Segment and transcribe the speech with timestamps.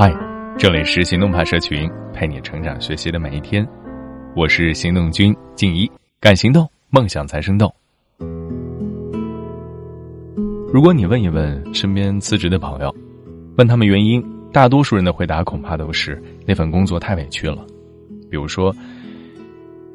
[0.00, 0.16] 嗨，
[0.56, 3.66] 这里是行动派社群，陪你成长学习的每一天。
[4.36, 5.90] 我是行动君静怡，
[6.20, 7.68] 敢行动，梦想才生动。
[10.72, 12.94] 如果你问一问身边辞职的朋友，
[13.56, 17.66] 问他们原因，大多数人的回答恐怕都是那份工作太委屈了。
[18.30, 18.72] 比如说，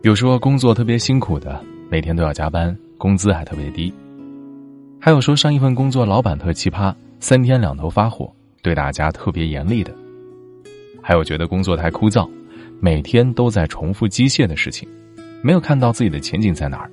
[0.02, 3.90] 有说工作特别辛苦的，每天都要加班，工资还特别低；
[5.00, 8.30] 还有说上一份工作老板特奇葩，三天两头发火。
[8.64, 9.94] 对大家特别严厉的，
[11.02, 12.28] 还有觉得工作太枯燥，
[12.80, 14.88] 每天都在重复机械的事情，
[15.44, 16.90] 没有看到自己的前景在哪儿。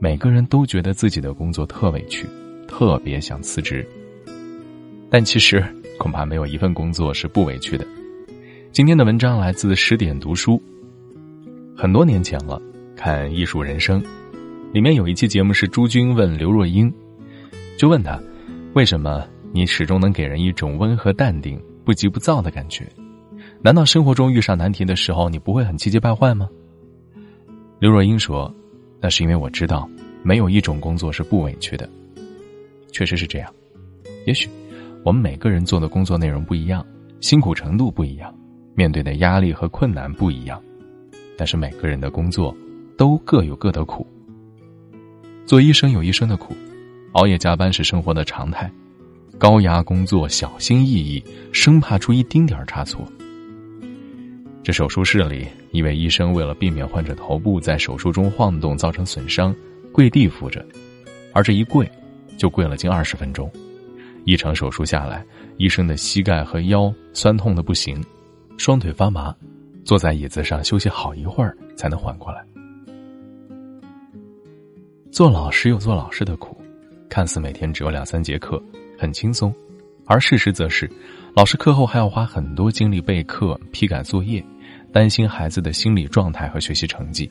[0.00, 2.26] 每个人都觉得自己的工作特委屈，
[2.66, 3.86] 特别想辞职。
[5.08, 5.64] 但其实
[5.96, 7.86] 恐怕没有一份工作是不委屈的。
[8.72, 10.60] 今天的文章来自十点读书。
[11.76, 12.60] 很多年前了，
[12.96, 14.02] 看《艺术人生》，
[14.72, 16.92] 里面有一期节目是朱军问刘若英，
[17.78, 18.20] 就问他
[18.72, 19.24] 为什么。
[19.56, 22.88] 你始终能给人一种温和淡定、不急不躁的感觉，
[23.62, 26.48] 难道生活中遇上难题的时候，你不会很气急败坏吗？
[27.78, 28.52] 刘若英说
[29.00, 29.88] ：“那是因为我知道，
[30.24, 31.88] 没有一种工作是不委屈的。
[32.90, 33.48] 确实是这样。
[34.26, 34.50] 也许
[35.04, 36.84] 我们每个人做的工作内容不一样，
[37.20, 38.34] 辛苦程度不一样，
[38.74, 40.60] 面对的压力和困难不一样，
[41.38, 42.52] 但是每个人的工作
[42.98, 44.04] 都各有各的苦。
[45.46, 46.56] 做医生有医生的苦，
[47.12, 48.68] 熬夜加班是生活的常态。”
[49.38, 53.06] 高压工作，小心翼翼，生怕出一丁点差错。
[54.62, 59.54] 这手术室里，一位医生为了避免患者头部在手术中晃动造成损伤，
[59.92, 60.64] 跪地扶着，
[61.32, 61.86] 而这一跪，
[62.38, 63.50] 就跪了近二十分钟。
[64.24, 65.22] 一场手术下来，
[65.58, 68.02] 医生的膝盖和腰酸痛的不行，
[68.56, 69.34] 双腿发麻，
[69.84, 72.42] 坐在椅子上休息好一会儿才能缓过来。
[75.10, 76.56] 做老师有做老师的苦，
[77.10, 78.62] 看似每天只有两三节课。
[79.04, 79.54] 很轻松，
[80.06, 80.90] 而事实则是，
[81.36, 84.42] 老师课后还要花很多精力备课、批改作业，
[84.94, 87.28] 担心孩子的心理状态和学习成绩。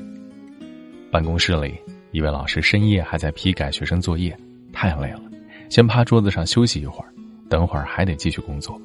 [1.09, 1.73] 办公室里，
[2.11, 4.37] 一位老师深夜还在批改学生作业，
[4.71, 5.21] 太累了，
[5.67, 7.11] 先趴桌子上休息一会儿，
[7.49, 8.79] 等会儿还得继续工作。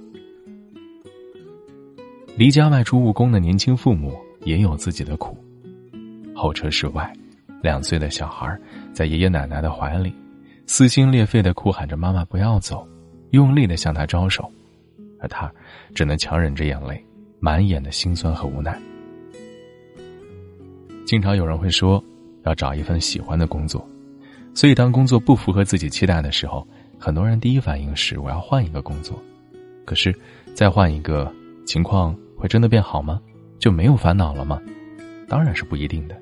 [2.39, 4.17] 离家外出务工的年轻父母
[4.47, 5.37] 也有自己的苦。
[6.35, 7.13] 候车室外，
[7.61, 8.59] 两岁的小孩
[8.95, 10.11] 在爷爷奶奶的怀里。
[10.71, 12.87] 撕心裂肺的哭喊着：“妈妈，不要走！”
[13.33, 14.47] 用力的向他招手，
[15.19, 15.51] 而他
[15.95, 17.03] 只能强忍着眼泪，
[17.41, 18.79] 满眼的心酸和无奈。
[21.07, 22.05] 经常有人会说，
[22.45, 23.89] 要找一份喜欢的工作，
[24.55, 26.69] 所以当工作不符合自己期待的时候，
[26.99, 29.19] 很多人第一反应是我要换一个工作。
[29.87, 30.15] 可是，
[30.53, 31.33] 再换一个，
[31.65, 33.19] 情况会真的变好吗？
[33.59, 34.61] 就没有烦恼了吗？
[35.27, 36.15] 当然是不一定的。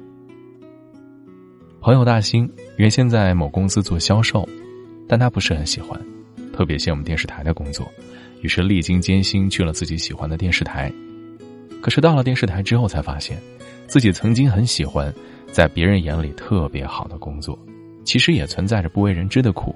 [1.87, 4.45] 朋友大兴原先在某公司做销售，
[5.09, 5.97] 但他不是很喜欢，
[6.53, 7.89] 特别羡慕电视台的工作，
[8.43, 10.93] 于是历经艰辛去了自己喜欢的电视台。
[11.81, 13.41] 可是到了电视台之后，才发现，
[13.87, 15.15] 自己曾经很喜欢，
[15.53, 17.57] 在别人眼里特别好的工作，
[18.05, 19.73] 其实也存在着不为人知的苦。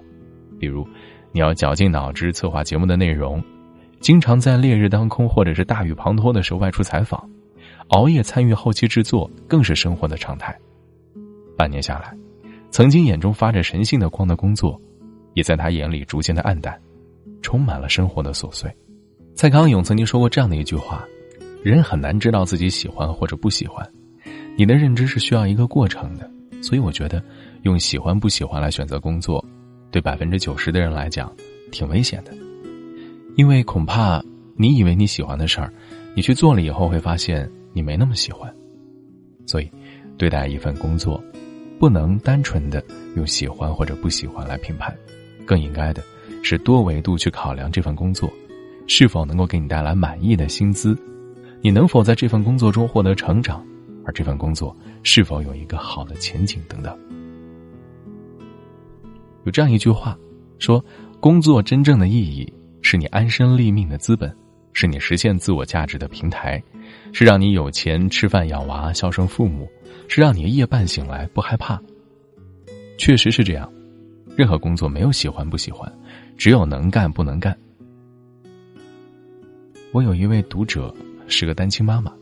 [0.58, 0.84] 比如，
[1.30, 3.40] 你要绞尽脑汁策划节目的内容，
[4.00, 7.30] 经常在烈日当空或者是大雨滂沱的时候外出采访，
[7.90, 10.52] 熬夜参与后期制作，更是生活的常态。
[11.60, 12.16] 半年下来，
[12.70, 14.80] 曾经眼中发着神性的光的工作，
[15.34, 16.74] 也在他眼里逐渐的暗淡，
[17.42, 18.74] 充满了生活的琐碎。
[19.34, 21.04] 蔡康永曾经说过这样的一句话
[21.62, 23.86] ：“人很难知道自己喜欢或者不喜欢，
[24.56, 26.30] 你的认知是需要一个过程的。”
[26.64, 27.22] 所以我觉得，
[27.64, 29.44] 用喜欢不喜欢来选择工作，
[29.90, 31.30] 对百分之九十的人来讲，
[31.70, 32.32] 挺危险的，
[33.36, 34.24] 因为恐怕
[34.56, 35.70] 你以为你喜欢的事儿，
[36.14, 38.50] 你去做了以后会发现你没那么喜欢。
[39.44, 39.70] 所以，
[40.16, 41.22] 对待一份工作。
[41.80, 42.84] 不能单纯的
[43.16, 44.94] 用喜欢或者不喜欢来评判，
[45.46, 46.02] 更应该的
[46.42, 48.30] 是多维度去考量这份工作
[48.86, 50.94] 是否能够给你带来满意的薪资，
[51.62, 53.66] 你能否在这份工作中获得成长，
[54.04, 56.94] 而这份工作是否有一个好的前景等等。
[59.44, 60.14] 有这样一句话，
[60.58, 60.84] 说
[61.18, 62.52] 工作真正的意义
[62.82, 64.30] 是你安身立命的资本，
[64.72, 66.62] 是你实现自我价值的平台，
[67.12, 69.68] 是让你有钱吃饭养娃孝顺父母。
[70.12, 71.80] 是让你夜半醒来不害怕。
[72.98, 73.72] 确实是这样，
[74.36, 75.88] 任何工作没有喜欢不喜欢，
[76.36, 77.56] 只有能干不能干。
[79.92, 80.92] 我有一位读者
[81.28, 82.12] 是个单亲妈妈，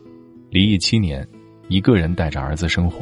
[0.51, 1.27] 离异七年，
[1.69, 3.01] 一个人带着儿子生活，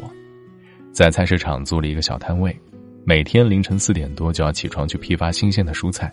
[0.93, 2.57] 在菜市场租了一个小摊位，
[3.03, 6.09] 每天凌晨四点多就要起床去批发新鲜的蔬菜，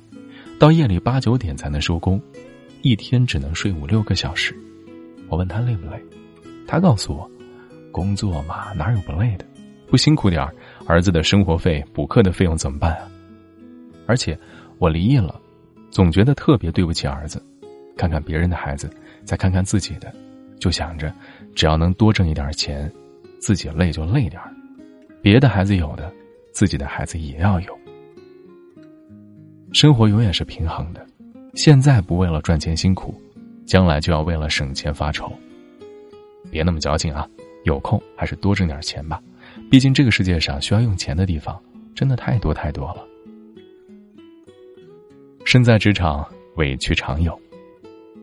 [0.59, 2.21] 到夜里八九点才能收工，
[2.85, 4.55] 一天只能睡五六个小时。
[5.31, 5.99] 我问他累不累，
[6.67, 7.29] 他告诉我。
[7.91, 9.47] 工作嘛，哪有不累的？
[9.87, 10.55] 不辛苦点儿，
[10.85, 13.11] 儿子的生活费、补课的费用怎么办啊？
[14.07, 14.39] 而且
[14.77, 15.41] 我离异了，
[15.91, 17.43] 总觉得特别对不起儿子。
[17.97, 18.91] 看看别人的孩子，
[19.25, 20.13] 再看看自己的，
[20.59, 21.11] 就想着
[21.55, 22.93] 只要能多挣一点钱，
[23.39, 24.53] 自己累就累点儿，
[25.23, 26.13] 别的孩子有的，
[26.53, 27.79] 自己的孩子也要有。
[29.73, 31.07] 生活永远是平衡的，
[31.55, 33.15] 现在不为了赚钱辛苦，
[33.65, 35.33] 将来就要为了省钱发愁。
[36.51, 37.29] 别那么矫情啊，
[37.63, 39.23] 有空还是多挣点钱吧，
[39.71, 41.59] 毕竟这个世界上需要用钱的地方
[41.95, 43.05] 真的太多太多了。
[45.45, 47.39] 身在职场，委屈常有。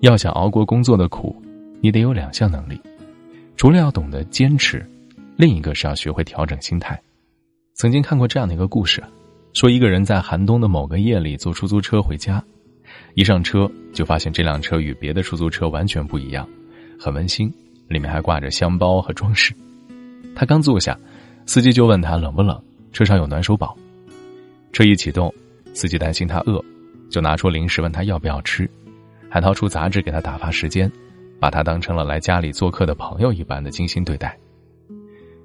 [0.01, 1.41] 要想熬过工作的苦，
[1.79, 2.79] 你得有两项能力：
[3.55, 4.85] 除了要懂得坚持，
[5.37, 6.99] 另一个是要学会调整心态。
[7.75, 9.01] 曾经看过这样的一个故事，
[9.53, 12.43] 说一个人在寒冬的某个夜里坐出租车回家，
[13.13, 16.47] 一上车就发现这辆车与别的出租车完全不一样，
[16.99, 17.51] 很温馨，
[17.87, 19.53] 里面还挂着香包和装饰。
[20.35, 20.97] 他刚坐下，
[21.45, 22.61] 司机就问他冷不冷，
[22.93, 23.77] 车上有暖手宝。
[24.71, 25.33] 车一启动，
[25.73, 26.63] 司机担心他饿。
[27.09, 28.69] 就拿出零食问他要不要吃，
[29.29, 30.89] 还掏出杂志给他打发时间，
[31.41, 34.37] 把他当成了来家里做客的朋友一般的精心对待。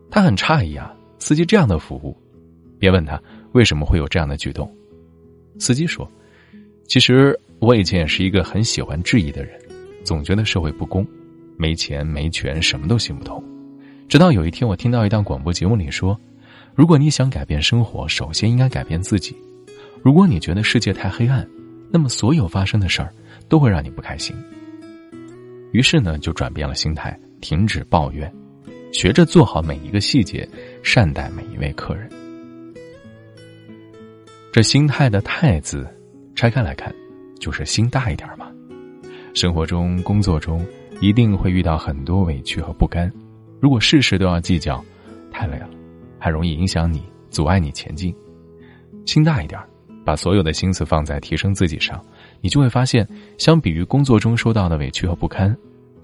[0.09, 2.17] 他很诧异啊，司机这样的服务，
[2.79, 3.21] 别问他
[3.51, 4.73] 为什么会有这样的举动。
[5.59, 6.09] 司机说
[6.87, 9.61] ：“其实我以前也是一个很喜欢质疑的人，
[10.05, 11.06] 总觉得社会不公，
[11.56, 13.43] 没钱没权什么都行不通。
[14.09, 16.19] 直到有一天，我听到一档广播节目里说，
[16.75, 19.37] 如果你想改变生活，首先应该改变自己。
[20.03, 21.47] 如果你觉得世界太黑暗。”
[21.88, 23.15] 那么，所有发生的事儿
[23.49, 24.35] 都会让你不开心。
[25.71, 28.31] 于是呢，就转变了心态，停止抱怨，
[28.93, 30.47] 学着做好每一个细节，
[30.83, 32.11] 善待每一位客人。
[34.53, 35.87] 这心态的“态”字，
[36.37, 36.94] 拆开来看，
[37.41, 38.47] 就是心大一点嘛。
[39.35, 40.65] 生活中、工作中，
[41.00, 43.11] 一定会遇到很多委屈和不甘。
[43.59, 44.85] 如果事事都要计较，
[45.33, 45.69] 太累了，
[46.19, 48.15] 还容易影响你，阻碍你前进。
[49.06, 49.59] 心大一点。
[50.05, 52.00] 把所有的心思放在提升自己上，
[52.41, 53.05] 你就会发现，
[53.38, 55.53] 相比于工作中受到的委屈和不堪，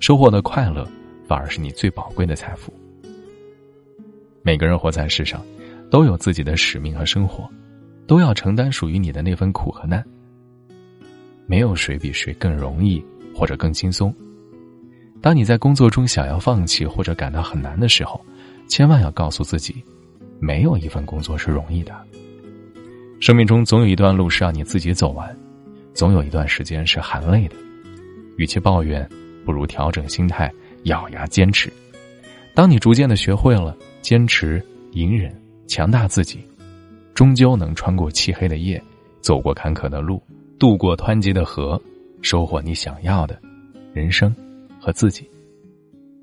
[0.00, 0.84] 收获的快乐，
[1.25, 2.75] 反而是你最宝贵的财富。
[4.43, 5.40] 每个人活在世上，
[5.88, 7.49] 都有自己的使命和生活，
[8.05, 10.05] 都要承担属于你的那份苦和难。
[11.47, 13.05] 没有谁比谁更容易
[13.35, 14.15] 或者更轻松。
[15.21, 18.21] 当你在工作中想要放弃或者感到很难的时候，
[18.69, 19.83] 千万要告诉自己，
[20.41, 21.94] 没有一份工作是容易的。
[23.21, 25.37] 生命中总有一段路是让你自己走完，
[25.94, 27.55] 总有一段时间是含泪的。
[28.37, 29.09] 与其抱怨，
[29.44, 30.53] 不如调整心态，
[30.85, 31.73] 咬牙坚持。
[32.55, 34.61] 当你逐渐的学会了坚持、
[34.93, 35.33] 隐忍、
[35.69, 36.41] 强大自己，
[37.15, 38.83] 终究能穿过漆黑的夜，
[39.21, 40.21] 走过坎坷的路，
[40.62, 41.82] 渡过湍急的河，
[42.20, 43.37] 收获你想要的
[43.93, 44.32] 人生
[44.81, 45.29] 和自己。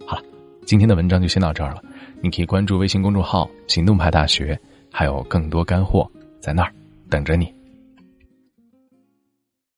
[0.05, 0.23] 好了，
[0.65, 1.83] 今天的文章就先到这儿了。
[2.21, 4.57] 你可以关注微信公众号“行动派大学”，
[4.89, 6.09] 还有更多干货
[6.39, 6.71] 在那儿。
[7.09, 7.53] 等着你。